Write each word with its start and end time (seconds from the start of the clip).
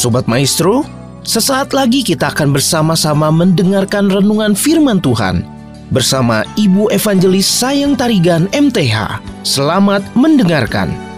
Sobat 0.00 0.24
Maestro, 0.24 0.80
sesaat 1.28 1.76
lagi 1.76 2.00
kita 2.00 2.32
akan 2.32 2.56
bersama-sama 2.56 3.28
mendengarkan 3.28 4.08
renungan 4.08 4.56
firman 4.56 4.96
Tuhan 4.96 5.44
bersama 5.92 6.40
Ibu 6.56 6.88
Evangelis 6.88 7.44
Sayang 7.44 8.00
Tarigan 8.00 8.48
MTH. 8.48 9.20
Selamat 9.44 10.00
mendengarkan. 10.16 11.09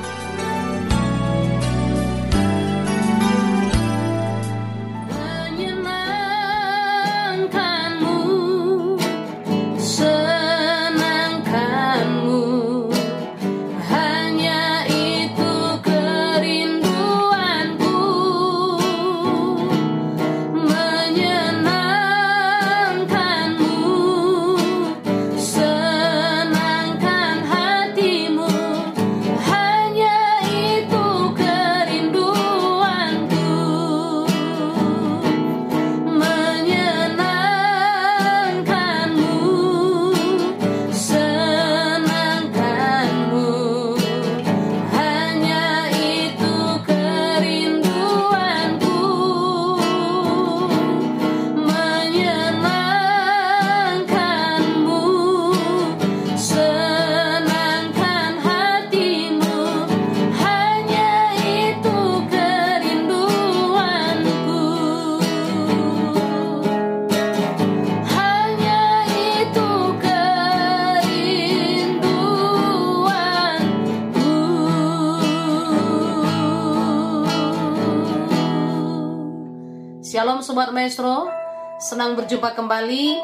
Sobat 80.53 80.69
Maestro, 80.69 81.33
senang 81.81 82.13
berjumpa 82.13 82.53
kembali 82.53 83.17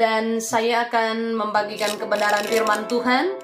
dan 0.00 0.40
saya 0.40 0.88
akan 0.88 1.36
membagikan 1.36 1.92
kebenaran 2.00 2.40
firman 2.48 2.88
Tuhan 2.88 3.36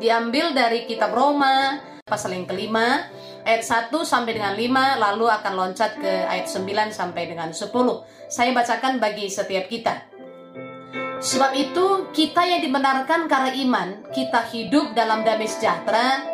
diambil 0.00 0.56
dari 0.56 0.88
kitab 0.88 1.12
Roma 1.12 1.76
pasal 2.08 2.32
yang 2.32 2.48
kelima 2.48 3.04
ayat 3.44 3.92
1 3.92 3.92
sampai 4.00 4.32
dengan 4.32 4.56
5 4.56 4.96
lalu 4.96 5.28
akan 5.28 5.52
loncat 5.60 6.00
ke 6.00 6.24
ayat 6.24 6.48
9 6.48 6.88
sampai 6.88 7.28
dengan 7.28 7.52
10. 7.52 7.68
Saya 8.32 8.56
bacakan 8.56 8.96
bagi 8.96 9.28
setiap 9.28 9.68
kita. 9.68 10.08
Sebab 11.20 11.52
itu 11.52 12.08
kita 12.16 12.48
yang 12.48 12.64
dibenarkan 12.64 13.28
karena 13.28 13.52
iman, 13.60 14.08
kita 14.08 14.48
hidup 14.56 14.96
dalam 14.96 15.20
damai 15.20 15.52
sejahtera 15.52 16.24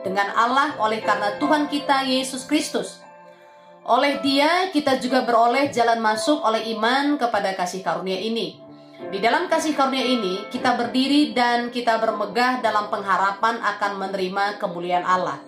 dengan 0.00 0.32
Allah 0.40 0.72
oleh 0.80 1.04
karena 1.04 1.36
Tuhan 1.36 1.68
kita 1.68 2.08
Yesus 2.08 2.48
Kristus 2.48 3.11
oleh 3.82 4.22
dia 4.22 4.70
kita 4.70 5.02
juga 5.02 5.26
beroleh 5.26 5.66
jalan 5.74 5.98
masuk 5.98 6.38
oleh 6.46 6.70
iman 6.78 7.18
kepada 7.18 7.54
kasih 7.58 7.82
karunia 7.82 8.18
ini. 8.18 8.62
Di 9.10 9.18
dalam 9.18 9.50
kasih 9.50 9.74
karunia 9.74 10.06
ini 10.06 10.46
kita 10.54 10.78
berdiri 10.78 11.34
dan 11.34 11.74
kita 11.74 11.98
bermegah 11.98 12.62
dalam 12.62 12.86
pengharapan 12.86 13.58
akan 13.58 13.92
menerima 13.98 14.62
kemuliaan 14.62 15.02
Allah. 15.02 15.42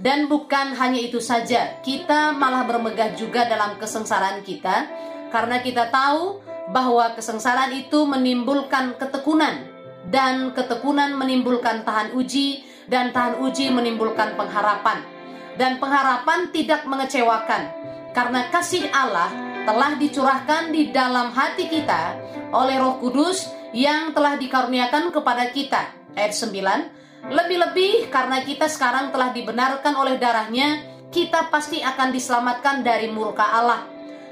Dan 0.00 0.26
bukan 0.26 0.74
hanya 0.80 0.98
itu 0.98 1.20
saja, 1.20 1.78
kita 1.84 2.32
malah 2.32 2.64
bermegah 2.64 3.14
juga 3.14 3.46
dalam 3.46 3.76
kesengsaraan 3.76 4.40
kita 4.42 4.88
karena 5.30 5.62
kita 5.62 5.92
tahu 5.92 6.40
bahwa 6.74 7.14
kesengsaraan 7.14 7.76
itu 7.76 8.02
menimbulkan 8.08 8.98
ketekunan 8.98 9.68
dan 10.08 10.50
ketekunan 10.56 11.14
menimbulkan 11.14 11.84
tahan 11.86 12.16
uji 12.16 12.64
dan 12.90 13.14
tahan 13.14 13.38
uji 13.44 13.70
menimbulkan 13.70 14.34
pengharapan 14.34 15.19
dan 15.56 15.80
pengharapan 15.82 16.52
tidak 16.54 16.86
mengecewakan 16.86 17.80
karena 18.10 18.50
kasih 18.50 18.90
Allah 18.90 19.30
telah 19.64 19.94
dicurahkan 19.94 20.74
di 20.74 20.90
dalam 20.90 21.30
hati 21.30 21.70
kita 21.70 22.18
oleh 22.50 22.80
Roh 22.80 22.98
Kudus 22.98 23.46
yang 23.70 24.10
telah 24.10 24.34
dikaruniakan 24.34 25.14
kepada 25.14 25.54
kita. 25.54 25.94
Ayat 26.18 26.34
9. 26.34 27.30
Lebih-lebih 27.30 28.10
karena 28.10 28.42
kita 28.42 28.66
sekarang 28.66 29.14
telah 29.14 29.30
dibenarkan 29.30 29.94
oleh 29.94 30.18
darahnya, 30.18 30.82
kita 31.14 31.52
pasti 31.52 31.78
akan 31.84 32.10
diselamatkan 32.10 32.82
dari 32.82 33.12
murka 33.12 33.46
Allah. 33.46 33.86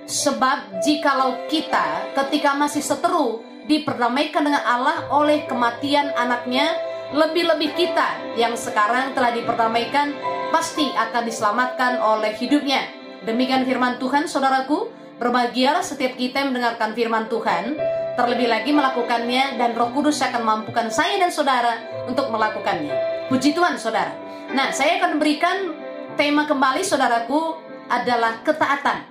Sebab 0.09 0.81
jikalau 0.81 1.47
kita 1.53 2.17
ketika 2.17 2.57
masih 2.57 2.81
seteru 2.81 3.45
diperdamaikan 3.69 4.41
dengan 4.41 4.65
Allah 4.65 5.07
oleh 5.13 5.45
kematian 5.45 6.17
anaknya, 6.17 6.73
lebih-lebih 7.13 7.73
kita 7.73 8.37
yang 8.37 8.53
sekarang 8.53 9.17
telah 9.17 9.33
diperdamaikan 9.33 10.13
pasti 10.53 10.93
akan 10.93 11.23
diselamatkan 11.25 12.01
oleh 12.01 12.37
hidupnya. 12.37 12.85
Demikian 13.25 13.65
firman 13.65 13.97
Tuhan, 13.97 14.29
saudaraku. 14.29 14.97
Berbahagialah 15.19 15.83
setiap 15.83 16.15
kita 16.15 16.47
mendengarkan 16.47 16.95
firman 16.95 17.27
Tuhan, 17.27 17.75
terlebih 18.15 18.47
lagi 18.47 18.71
melakukannya 18.71 19.59
dan 19.59 19.75
Roh 19.75 19.91
Kudus 19.91 20.23
akan 20.23 20.47
mampukan 20.47 20.87
saya 20.95 21.19
dan 21.19 21.35
saudara 21.35 21.75
untuk 22.07 22.31
melakukannya. 22.31 23.27
Puji 23.27 23.51
Tuhan, 23.51 23.75
saudara. 23.83 24.15
Nah, 24.55 24.71
saya 24.71 25.03
akan 25.03 25.19
berikan 25.19 25.75
tema 26.15 26.47
kembali, 26.47 26.87
saudaraku, 26.87 27.59
adalah 27.91 28.47
ketaatan. 28.47 29.11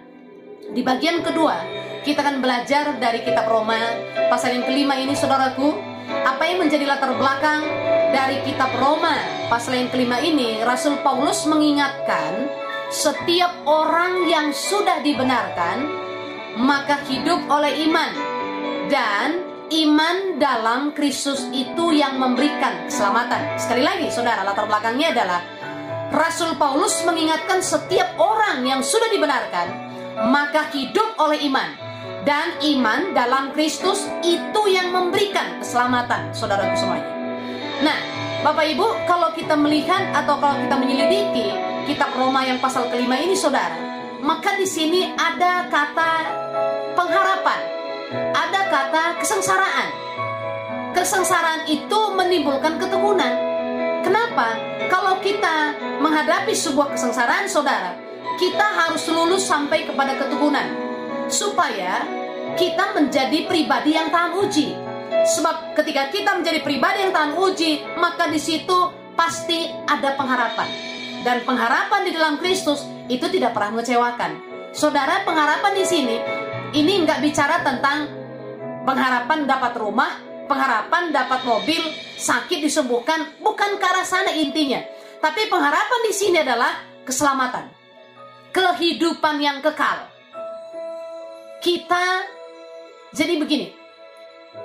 Di 0.72 0.80
bagian 0.80 1.20
kedua, 1.20 1.60
kita 2.08 2.24
akan 2.24 2.40
belajar 2.40 2.96
dari 3.04 3.28
kitab 3.28 3.52
Roma 3.52 3.76
pasal 4.32 4.56
yang 4.56 4.64
kelima 4.64 4.96
ini, 4.96 5.12
saudaraku, 5.12 5.76
apa 6.08 6.44
yang 6.48 6.64
menjadi 6.64 6.88
latar 6.88 7.12
belakang 7.16 7.68
dari 8.16 8.40
kitab 8.48 8.72
Roma 8.80 9.16
pasal 9.52 9.76
yang 9.76 9.90
kelima 9.92 10.24
ini? 10.24 10.64
Rasul 10.64 11.00
Paulus 11.04 11.44
mengingatkan 11.48 12.48
setiap 12.88 13.52
orang 13.68 14.28
yang 14.32 14.56
sudah 14.56 15.04
dibenarkan 15.04 15.84
maka 16.64 17.04
hidup 17.12 17.44
oleh 17.52 17.86
iman. 17.92 18.12
Dan 18.88 19.44
iman 19.68 20.40
dalam 20.40 20.96
Kristus 20.96 21.44
itu 21.52 21.92
yang 21.92 22.16
memberikan 22.16 22.88
keselamatan. 22.88 23.60
Sekali 23.60 23.84
lagi 23.84 24.08
saudara 24.08 24.48
latar 24.48 24.64
belakangnya 24.64 25.12
adalah 25.12 25.42
Rasul 26.08 26.56
Paulus 26.56 27.04
mengingatkan 27.04 27.60
setiap 27.60 28.16
orang 28.16 28.64
yang 28.64 28.80
sudah 28.80 29.12
dibenarkan 29.12 29.68
maka 30.32 30.72
hidup 30.72 31.20
oleh 31.20 31.46
iman 31.52 31.87
dan 32.28 32.60
iman 32.60 33.16
dalam 33.16 33.56
Kristus 33.56 34.04
itu 34.20 34.62
yang 34.68 34.92
memberikan 34.92 35.64
keselamatan 35.64 36.36
saudaraku 36.36 36.76
semuanya. 36.76 37.08
Nah, 37.80 37.98
Bapak 38.44 38.68
Ibu, 38.76 39.08
kalau 39.08 39.32
kita 39.32 39.56
melihat 39.56 40.12
atau 40.12 40.36
kalau 40.36 40.60
kita 40.60 40.76
menyelidiki 40.76 41.56
kitab 41.88 42.12
Roma 42.20 42.44
yang 42.44 42.60
pasal 42.60 42.92
kelima 42.92 43.16
ini 43.16 43.32
saudara, 43.32 43.80
maka 44.20 44.60
di 44.60 44.68
sini 44.68 45.08
ada 45.16 45.72
kata 45.72 46.12
pengharapan, 47.00 47.60
ada 48.36 48.62
kata 48.68 49.04
kesengsaraan. 49.24 49.88
Kesengsaraan 50.92 51.64
itu 51.72 52.00
menimbulkan 52.12 52.76
ketekunan. 52.76 53.34
Kenapa? 54.04 54.60
Kalau 54.92 55.16
kita 55.24 55.80
menghadapi 56.04 56.52
sebuah 56.52 56.92
kesengsaraan 56.92 57.48
saudara, 57.48 57.96
kita 58.36 58.68
harus 58.84 59.08
lulus 59.08 59.48
sampai 59.48 59.88
kepada 59.88 60.20
ketekunan 60.20 60.87
supaya 61.28 62.04
kita 62.56 62.96
menjadi 62.96 63.46
pribadi 63.46 63.96
yang 63.96 64.10
tahan 64.10 64.34
uji. 64.40 64.74
Sebab 65.08 65.76
ketika 65.76 66.08
kita 66.12 66.40
menjadi 66.40 66.64
pribadi 66.64 67.04
yang 67.04 67.14
tahan 67.14 67.36
uji, 67.36 67.84
maka 68.00 68.32
di 68.32 68.40
situ 68.40 68.76
pasti 69.14 69.68
ada 69.88 70.16
pengharapan. 70.16 70.68
Dan 71.24 71.44
pengharapan 71.44 72.02
di 72.08 72.12
dalam 72.16 72.40
Kristus 72.40 72.88
itu 73.12 73.28
tidak 73.28 73.52
pernah 73.52 73.80
mengecewakan. 73.80 74.32
Saudara, 74.72 75.24
pengharapan 75.28 75.74
di 75.76 75.86
sini 75.88 76.16
ini 76.76 77.04
nggak 77.04 77.20
bicara 77.24 77.64
tentang 77.64 78.08
pengharapan 78.88 79.44
dapat 79.48 79.74
rumah, 79.80 80.12
pengharapan 80.48 81.12
dapat 81.12 81.44
mobil, 81.44 81.82
sakit 82.16 82.64
disembuhkan, 82.64 83.36
bukan 83.44 83.76
ke 83.80 83.86
arah 83.86 84.08
sana 84.08 84.32
intinya. 84.32 84.80
Tapi 85.18 85.50
pengharapan 85.50 86.02
di 86.08 86.14
sini 86.14 86.38
adalah 86.40 87.04
keselamatan, 87.04 87.68
kehidupan 88.54 89.36
yang 89.42 89.60
kekal 89.66 90.17
kita 91.62 92.28
jadi 93.14 93.40
begini. 93.40 93.74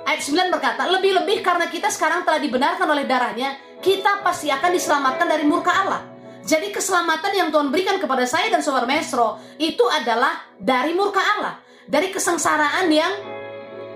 Ayat 0.03 0.25
9 0.25 0.49
berkata, 0.49 0.89
lebih-lebih 0.89 1.45
karena 1.45 1.69
kita 1.69 1.87
sekarang 1.93 2.25
telah 2.25 2.41
dibenarkan 2.41 2.87
oleh 2.89 3.05
darahnya, 3.05 3.55
kita 3.79 4.25
pasti 4.25 4.49
akan 4.49 4.73
diselamatkan 4.73 5.27
dari 5.29 5.45
murka 5.45 5.69
Allah. 5.69 6.01
Jadi 6.43 6.75
keselamatan 6.75 7.31
yang 7.31 7.49
Tuhan 7.55 7.71
berikan 7.71 7.95
kepada 8.03 8.27
saya 8.27 8.51
dan 8.51 8.59
Sobat 8.59 8.83
Mesro 8.83 9.39
itu 9.55 9.85
adalah 9.87 10.43
dari 10.59 10.91
murka 10.91 11.23
Allah, 11.23 11.61
dari 11.87 12.11
kesengsaraan 12.11 12.91
yang 12.91 13.13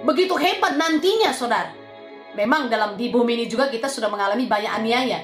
begitu 0.08 0.38
hebat 0.40 0.80
nantinya, 0.80 1.36
saudara. 1.36 1.76
Memang 2.38 2.70
dalam 2.72 2.96
di 2.96 3.10
bumi 3.10 3.36
ini 3.36 3.46
juga 3.50 3.68
kita 3.68 3.90
sudah 3.92 4.08
mengalami 4.08 4.48
banyak 4.48 4.72
aniaya. 4.72 5.20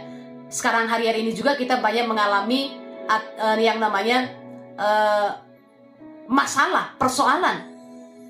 Sekarang 0.51 0.89
hari-hari 0.89 1.23
ini 1.23 1.31
juga 1.31 1.55
kita 1.55 1.79
banyak 1.79 2.09
mengalami 2.09 2.75
uh, 3.07 3.55
yang 3.55 3.77
namanya 3.79 4.33
uh, 4.75 5.29
masalah, 6.27 6.95
persoalan. 6.99 7.71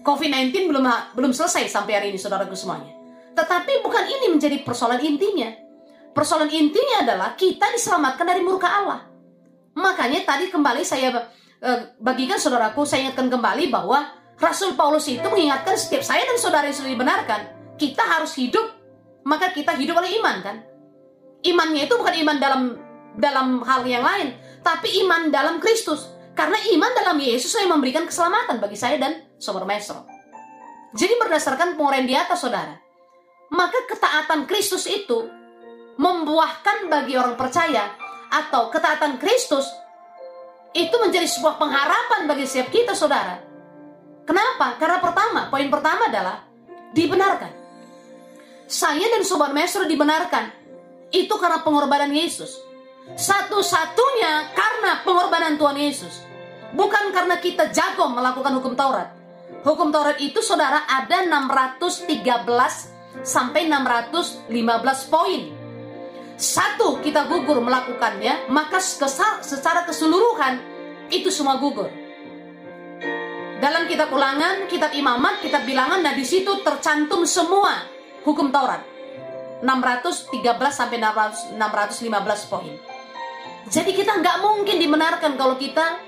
COVID-19 0.04 0.68
belum 0.68 0.84
belum 1.16 1.32
selesai 1.32 1.72
sampai 1.72 1.94
hari 1.96 2.08
ini, 2.12 2.20
saudaraku 2.20 2.54
semuanya. 2.58 2.92
Tetapi 3.34 3.82
bukan 3.82 4.04
ini 4.06 4.26
menjadi 4.30 4.62
persoalan 4.62 5.00
intinya. 5.02 5.50
Persoalan 6.14 6.52
intinya 6.54 7.02
adalah 7.02 7.30
kita 7.34 7.74
diselamatkan 7.74 8.28
dari 8.28 8.46
murka 8.46 8.70
Allah. 8.70 9.10
Makanya 9.74 10.22
tadi 10.22 10.54
kembali 10.54 10.86
saya 10.86 11.10
uh, 11.10 11.80
bagikan 11.98 12.38
saudaraku, 12.38 12.86
saya 12.86 13.10
ingatkan 13.10 13.34
kembali 13.34 13.74
bahwa 13.74 14.06
Rasul 14.38 14.78
Paulus 14.78 15.10
itu 15.10 15.26
mengingatkan 15.26 15.74
setiap 15.74 16.06
saya 16.06 16.22
dan 16.28 16.38
saudara 16.38 16.70
yang 16.70 16.78
sudah 16.78 16.92
dibenarkan, 16.94 17.42
kita 17.82 18.04
harus 18.06 18.38
hidup, 18.38 18.70
maka 19.26 19.50
kita 19.50 19.74
hidup 19.74 19.98
oleh 19.98 20.22
iman 20.22 20.38
kan? 20.46 20.56
Imannya 21.42 21.90
itu 21.90 21.98
bukan 21.98 22.16
iman 22.22 22.38
dalam 22.38 22.62
dalam 23.18 23.48
hal 23.66 23.82
yang 23.90 24.06
lain, 24.06 24.38
tapi 24.62 25.02
iman 25.06 25.34
dalam 25.34 25.58
Kristus. 25.58 26.13
Karena 26.34 26.58
iman 26.58 26.92
dalam 26.98 27.18
Yesus 27.22 27.54
yang 27.62 27.78
memberikan 27.78 28.10
keselamatan 28.10 28.58
bagi 28.58 28.78
saya 28.78 28.98
dan 28.98 29.22
Sobat 29.38 29.70
Maestro. 29.70 30.06
Jadi 30.94 31.14
berdasarkan 31.18 31.78
penguraian 31.78 32.06
di 32.06 32.14
atas 32.14 32.42
saudara, 32.42 32.78
maka 33.54 33.80
ketaatan 33.90 34.46
Kristus 34.50 34.86
itu 34.90 35.30
membuahkan 35.98 36.90
bagi 36.90 37.18
orang 37.18 37.38
percaya 37.38 37.94
atau 38.34 38.74
ketaatan 38.74 39.22
Kristus 39.22 39.70
itu 40.74 40.94
menjadi 40.98 41.30
sebuah 41.30 41.62
pengharapan 41.62 42.26
bagi 42.26 42.50
setiap 42.50 42.74
kita 42.74 42.98
saudara. 42.98 43.38
Kenapa? 44.26 44.82
Karena 44.82 44.98
pertama, 44.98 45.54
poin 45.54 45.70
pertama 45.70 46.10
adalah 46.10 46.42
dibenarkan. 46.98 47.54
Saya 48.66 49.06
dan 49.06 49.22
Sobat 49.22 49.54
Maestro 49.54 49.86
dibenarkan. 49.86 50.50
Itu 51.14 51.38
karena 51.38 51.62
pengorbanan 51.62 52.10
Yesus. 52.10 52.58
Satu-satunya 53.14 54.56
karena 54.56 55.04
pengorbanan 55.04 55.60
Tuhan 55.60 55.76
Yesus. 55.76 56.24
Bukan 56.74 57.14
karena 57.14 57.38
kita 57.38 57.70
jago 57.70 58.10
melakukan 58.10 58.56
hukum 58.58 58.74
Taurat. 58.74 59.14
Hukum 59.62 59.94
Taurat 59.94 60.18
itu 60.18 60.42
saudara 60.42 60.88
ada 60.90 61.22
613 61.22 62.18
sampai 63.22 63.70
615 63.70 64.50
poin. 65.14 65.42
Satu 66.34 66.98
kita 67.00 67.30
gugur 67.30 67.62
melakukannya, 67.62 68.50
maka 68.50 68.82
secara 68.82 69.86
keseluruhan 69.86 70.58
itu 71.14 71.30
semua 71.30 71.62
gugur. 71.62 71.94
Dalam 73.62 73.88
kitab 73.88 74.12
ulangan, 74.12 74.68
kitab 74.68 74.92
imamat, 74.92 75.40
kitab 75.40 75.64
bilangan, 75.64 76.04
nah 76.04 76.12
di 76.12 76.26
situ 76.26 76.66
tercantum 76.66 77.24
semua 77.24 77.86
hukum 78.26 78.50
Taurat. 78.50 78.82
613 79.64 80.36
sampai 80.76 81.00
615 81.00 82.52
poin. 82.52 82.76
Jadi 83.72 83.96
kita 83.96 84.20
nggak 84.20 84.38
mungkin 84.44 84.76
dibenarkan 84.76 85.40
kalau 85.40 85.56
kita, 85.56 86.04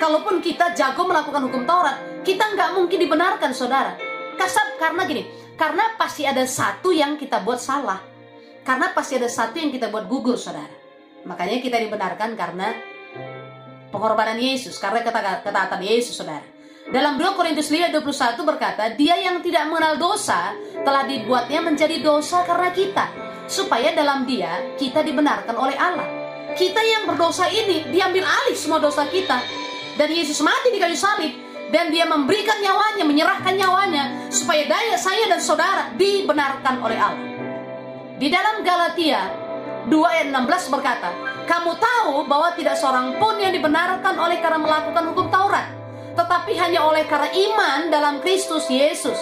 kalaupun 0.00 0.40
kita 0.40 0.72
jago 0.72 1.04
melakukan 1.04 1.44
hukum 1.48 1.68
Taurat, 1.68 2.24
kita 2.24 2.56
nggak 2.56 2.70
mungkin 2.80 2.96
dibenarkan, 2.96 3.52
saudara. 3.52 4.00
Kasar 4.40 4.80
karena 4.80 5.04
gini, 5.04 5.28
karena 5.54 5.92
pasti 6.00 6.24
ada 6.24 6.42
satu 6.48 6.90
yang 6.90 7.20
kita 7.20 7.44
buat 7.44 7.60
salah. 7.60 8.00
Karena 8.64 8.96
pasti 8.96 9.20
ada 9.20 9.28
satu 9.28 9.60
yang 9.60 9.68
kita 9.68 9.92
buat 9.92 10.08
gugur, 10.08 10.40
saudara. 10.40 10.72
Makanya 11.28 11.60
kita 11.60 11.76
dibenarkan 11.76 12.32
karena 12.32 12.72
pengorbanan 13.92 14.40
Yesus, 14.40 14.80
karena 14.80 15.04
ketaatan 15.04 15.84
Yesus, 15.84 16.16
saudara. 16.16 16.44
Dalam 16.84 17.16
2 17.16 17.36
Korintus 17.36 17.68
5 17.68 17.92
21 18.00 18.44
berkata, 18.44 18.92
Dia 18.96 19.20
yang 19.20 19.44
tidak 19.44 19.68
mengenal 19.68 20.00
dosa 20.00 20.56
telah 20.84 21.04
dibuatnya 21.04 21.60
menjadi 21.60 22.00
dosa 22.00 22.44
karena 22.48 22.72
kita, 22.72 23.06
supaya 23.44 23.92
dalam 23.92 24.24
dia 24.24 24.72
kita 24.80 25.04
dibenarkan 25.04 25.56
oleh 25.56 25.76
Allah. 25.76 26.23
Kita 26.54 26.78
yang 26.78 27.10
berdosa 27.10 27.50
ini 27.50 27.90
diambil 27.90 28.22
alih 28.22 28.54
semua 28.54 28.78
dosa 28.78 29.02
kita. 29.10 29.42
Dan 29.98 30.10
Yesus 30.10 30.38
mati 30.42 30.70
di 30.70 30.78
kayu 30.78 30.94
salib 30.94 31.34
dan 31.74 31.90
dia 31.90 32.06
memberikan 32.06 32.62
nyawanya, 32.62 33.02
menyerahkan 33.02 33.54
nyawanya 33.58 34.30
supaya 34.30 34.62
daya 34.70 34.94
saya 34.94 35.26
dan 35.26 35.42
saudara 35.42 35.90
dibenarkan 35.98 36.78
oleh 36.78 36.98
Allah. 36.98 37.30
Di 38.14 38.30
dalam 38.30 38.62
Galatia 38.62 39.34
2 39.90 39.90
ayat 40.06 40.30
16 40.30 40.70
berkata, 40.70 41.10
"Kamu 41.50 41.74
tahu 41.74 42.14
bahwa 42.30 42.54
tidak 42.54 42.78
seorang 42.78 43.18
pun 43.18 43.34
yang 43.42 43.50
dibenarkan 43.50 44.14
oleh 44.14 44.38
karena 44.38 44.62
melakukan 44.62 45.10
hukum 45.10 45.26
Taurat, 45.34 45.66
tetapi 46.14 46.54
hanya 46.54 46.86
oleh 46.86 47.02
karena 47.10 47.34
iman 47.34 47.90
dalam 47.90 48.14
Kristus 48.22 48.70
Yesus." 48.70 49.18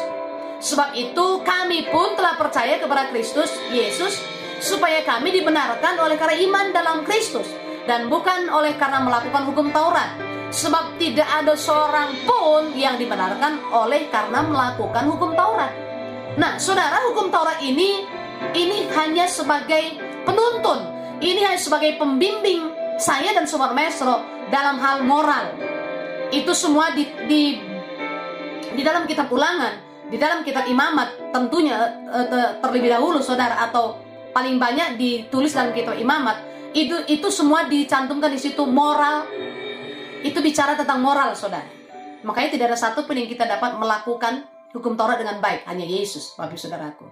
Sebab 0.62 0.94
itu 0.94 1.43
kami 1.43 1.90
pun 1.90 2.14
telah 2.14 2.38
percaya 2.38 2.79
kepada 2.79 3.11
Kristus 3.11 3.50
Yesus 3.73 4.20
supaya 4.62 5.02
kami 5.02 5.34
dibenarkan 5.34 5.98
oleh 5.98 6.14
karena 6.14 6.38
iman 6.46 6.66
dalam 6.70 6.96
Kristus 7.02 7.50
dan 7.90 8.06
bukan 8.06 8.46
oleh 8.46 8.78
karena 8.78 9.02
melakukan 9.02 9.42
hukum 9.50 9.74
Taurat. 9.74 10.14
Sebab 10.52 11.00
tidak 11.00 11.24
ada 11.24 11.56
seorang 11.56 12.12
pun 12.28 12.76
yang 12.76 13.00
dibenarkan 13.00 13.72
oleh 13.72 14.06
karena 14.12 14.44
melakukan 14.44 15.08
hukum 15.08 15.32
Taurat. 15.32 15.72
Nah, 16.36 16.60
saudara, 16.60 17.00
hukum 17.10 17.32
Taurat 17.32 17.58
ini 17.64 18.04
ini 18.52 18.86
hanya 18.92 19.24
sebagai 19.24 19.96
penuntun, 20.28 20.84
ini 21.24 21.40
hanya 21.40 21.56
sebagai 21.56 21.96
pembimbing 21.96 22.68
saya 23.00 23.32
dan 23.32 23.48
Sobat 23.48 23.72
Mesro 23.72 24.20
dalam 24.52 24.76
hal 24.78 25.02
moral. 25.08 25.56
Itu 26.28 26.52
semua 26.52 26.92
di, 26.92 27.08
di 27.26 27.42
di 28.72 28.82
dalam 28.84 29.08
kitab 29.08 29.32
ulangan, 29.32 30.06
di 30.12 30.20
dalam 30.20 30.44
kitab 30.44 30.68
imamat 30.68 31.32
tentunya 31.32 31.96
eh, 32.12 32.60
terlebih 32.60 32.92
dahulu 32.92 33.24
saudara 33.24 33.56
atau 33.68 34.11
paling 34.32 34.56
banyak 34.56 34.96
ditulis 34.96 35.52
dalam 35.52 35.76
kitab 35.76 35.94
imamat 35.96 36.40
itu 36.73 36.96
itu 37.06 37.29
semua 37.29 37.69
dicantumkan 37.69 38.32
di 38.32 38.40
situ 38.40 38.64
moral. 38.64 39.29
Itu 40.25 40.40
bicara 40.40 40.73
tentang 40.75 41.05
moral 41.05 41.37
saudara. 41.37 41.69
Makanya 42.25 42.49
tidak 42.56 42.67
ada 42.73 42.79
satu 42.79 43.05
pun 43.05 43.19
yang 43.19 43.29
kita 43.29 43.44
dapat 43.44 43.76
melakukan 43.76 44.46
hukum 44.73 44.96
Taurat 44.96 45.20
dengan 45.20 45.43
baik 45.43 45.69
hanya 45.69 45.84
Yesus 45.84 46.32
bapak 46.38 46.56
saudaraku. 46.56 47.05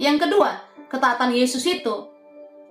Yang 0.00 0.26
kedua 0.26 0.50
ketaatan 0.90 1.30
Yesus 1.30 1.62
itu 1.68 2.10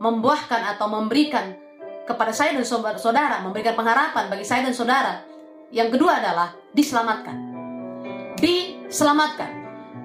membuahkan 0.03 0.75
atau 0.75 0.91
memberikan 0.91 1.55
kepada 2.03 2.35
saya 2.35 2.51
dan 2.51 2.67
saudara 2.99 3.39
memberikan 3.39 3.77
pengharapan 3.79 4.27
bagi 4.27 4.43
saya 4.43 4.67
dan 4.67 4.75
saudara. 4.75 5.23
Yang 5.71 5.97
kedua 5.97 6.19
adalah 6.19 6.53
diselamatkan. 6.75 7.37
Diselamatkan. 8.37 9.51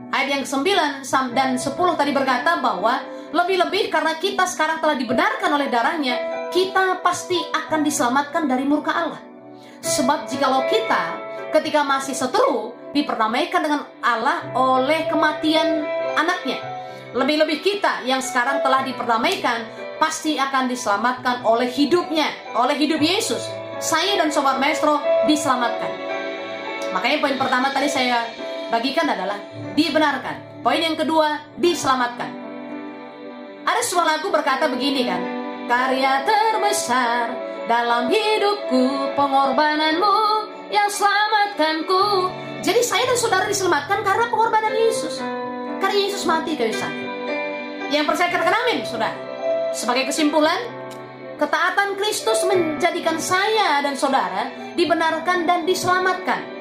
Ayat 0.09 0.41
yang 0.41 0.45
9 0.49 1.05
dan 1.37 1.61
10 1.61 1.69
tadi 2.01 2.13
berkata 2.17 2.65
bahwa 2.65 3.05
lebih-lebih 3.33 3.93
karena 3.93 4.17
kita 4.17 4.49
sekarang 4.49 4.81
telah 4.81 4.97
dibenarkan 4.97 5.51
oleh 5.53 5.69
darahnya, 5.69 6.49
kita 6.49 7.05
pasti 7.05 7.37
akan 7.37 7.85
diselamatkan 7.85 8.49
dari 8.49 8.65
murka 8.65 8.93
Allah. 8.93 9.21
Sebab 9.85 10.27
jikalau 10.27 10.65
kita 10.67 11.03
ketika 11.53 11.85
masih 11.85 12.17
seteru 12.17 12.73
diperdamaikan 12.93 13.61
dengan 13.61 13.81
Allah 14.01 14.49
oleh 14.57 15.09
kematian 15.09 15.85
anaknya. 16.17 16.59
Lebih-lebih 17.17 17.65
kita 17.65 18.05
yang 18.05 18.21
sekarang 18.21 18.61
telah 18.61 18.85
diperdamaikan 18.85 19.65
pasti 19.97 20.37
akan 20.37 20.69
diselamatkan 20.69 21.45
oleh 21.45 21.69
hidupnya, 21.73 22.29
oleh 22.53 22.77
hidup 22.77 23.01
Yesus. 23.01 23.41
Saya 23.79 24.19
dan 24.19 24.29
Sobat 24.29 24.59
Maestro 24.59 24.99
diselamatkan. 25.25 25.89
Makanya 26.93 27.19
poin 27.23 27.37
pertama 27.39 27.71
tadi 27.71 27.89
saya 27.89 28.27
bagikan 28.69 29.07
adalah 29.07 29.39
dibenarkan. 29.79 30.61
Poin 30.61 30.83
yang 30.83 30.99
kedua, 30.99 31.39
diselamatkan. 31.57 32.38
Ada 33.69 33.85
sebuah 33.85 34.07
lagu 34.17 34.33
berkata 34.33 34.65
begini 34.73 35.05
kan? 35.05 35.21
Karya 35.69 36.25
terbesar 36.25 37.37
dalam 37.69 38.09
hidupku 38.09 39.13
Pengorbananmu 39.13 40.17
yang 40.73 40.89
selamatkanku. 40.89 42.33
Jadi 42.65 42.81
saya 42.81 43.05
dan 43.05 43.21
saudara 43.21 43.45
diselamatkan 43.45 44.01
karena 44.01 44.33
pengorbanan 44.33 44.73
Yesus. 44.73 45.21
Karena 45.85 45.97
Yesus 46.01 46.25
mati 46.25 46.57
kayu 46.57 46.73
Yang 47.93 48.05
percaya 48.09 48.33
katakan 48.33 48.57
amin 48.65 48.89
saudara. 48.89 49.13
Sebagai 49.77 50.09
kesimpulan 50.09 50.57
Ketaatan 51.39 51.95
Kristus 51.95 52.43
menjadikan 52.51 53.15
saya 53.23 53.79
dan 53.79 53.95
saudara 53.95 54.51
dibenarkan 54.75 55.47
dan 55.47 55.63
diselamatkan. 55.63 56.58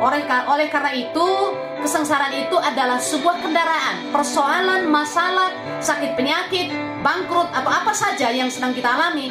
Oleh, 0.00 0.24
oleh 0.24 0.68
karena 0.72 0.96
itu, 0.96 1.28
kesengsaraan 1.84 2.32
itu 2.32 2.56
adalah 2.56 2.96
sebuah 2.96 3.44
kendaraan, 3.44 4.08
persoalan, 4.08 4.88
masalah, 4.88 5.52
sakit 5.84 6.16
penyakit, 6.16 6.72
bangkrut, 7.04 7.52
atau 7.52 7.68
apa 7.68 7.92
saja 7.92 8.32
yang 8.32 8.48
sedang 8.48 8.72
kita 8.72 8.88
alami. 8.88 9.28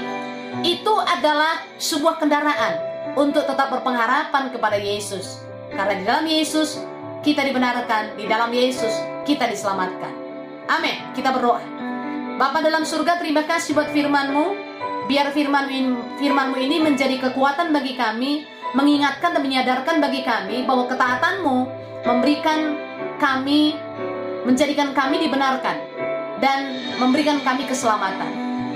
Itu 0.62 0.94
adalah 1.02 1.66
sebuah 1.82 2.22
kendaraan 2.22 2.74
untuk 3.18 3.50
tetap 3.50 3.74
berpengharapan 3.74 4.54
kepada 4.54 4.78
Yesus. 4.78 5.42
Karena 5.74 5.94
di 5.98 6.04
dalam 6.06 6.26
Yesus 6.30 6.78
kita 7.26 7.42
dibenarkan, 7.50 8.14
di 8.14 8.30
dalam 8.30 8.54
Yesus 8.54 8.94
kita 9.26 9.50
diselamatkan. 9.50 10.14
Amin. 10.70 11.02
Kita 11.18 11.34
berdoa. 11.34 11.66
Bapa 12.38 12.62
dalam 12.62 12.86
surga, 12.86 13.18
terima 13.18 13.42
kasih 13.50 13.74
buat 13.74 13.90
firman-Mu. 13.90 14.70
Biar 15.10 15.34
firman 15.34 15.66
firmanmu 16.22 16.58
ini 16.62 16.78
menjadi 16.86 17.18
kekuatan 17.18 17.74
bagi 17.74 17.98
kami, 17.98 18.46
mengingatkan 18.78 19.34
dan 19.34 19.42
menyadarkan 19.42 19.96
bagi 19.98 20.22
kami 20.22 20.66
bahwa 20.66 20.86
ketaatanmu 20.86 21.58
memberikan 22.06 22.78
kami, 23.18 23.76
menjadikan 24.46 24.94
kami 24.94 25.26
dibenarkan, 25.26 25.78
dan 26.40 26.78
memberikan 27.02 27.42
kami 27.42 27.66
keselamatan. 27.66 28.30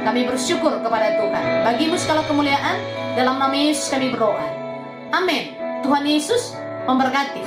Kami 0.04 0.28
bersyukur 0.28 0.84
kepada 0.84 1.16
Tuhan. 1.16 1.44
Bagimu 1.64 1.96
segala 1.96 2.28
kemuliaan, 2.28 2.76
dalam 3.16 3.40
nama 3.40 3.56
Yesus 3.56 3.88
kami 3.88 4.12
berdoa. 4.12 4.44
Amin. 5.16 5.56
Tuhan 5.86 6.04
Yesus 6.04 6.58
memberkati. 6.90 7.44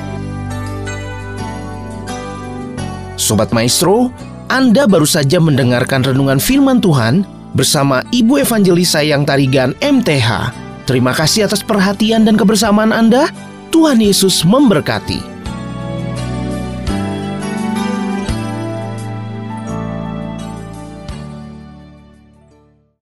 Sobat 3.16 3.50
Maestro, 3.50 4.14
Anda 4.46 4.86
baru 4.86 5.08
saja 5.08 5.42
mendengarkan 5.42 6.06
renungan 6.06 6.38
firman 6.38 6.78
Tuhan 6.78 7.26
bersama 7.52 8.04
Ibu 8.14 8.40
Evangelis 8.40 8.94
Sayang 8.94 9.26
Tarigan 9.26 9.74
MTH. 9.82 10.65
Terima 10.86 11.10
kasih 11.10 11.50
atas 11.50 11.66
perhatian 11.66 12.22
dan 12.22 12.38
kebersamaan 12.38 12.94
Anda. 12.94 13.26
Tuhan 13.74 13.98
Yesus 13.98 14.46
memberkati. 14.46 15.35